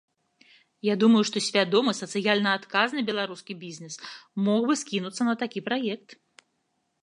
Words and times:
Я 0.87 0.95
думаю, 1.03 1.21
што 1.29 1.37
свядомы, 1.47 1.91
сацыяльна 1.97 2.55
адказны 2.61 3.05
беларускі 3.11 3.59
бізнес 3.63 4.01
мог 4.49 4.61
бы 4.71 4.81
скінуцца 4.87 5.21
на 5.33 5.41
такі 5.43 5.59
праект. 5.69 6.09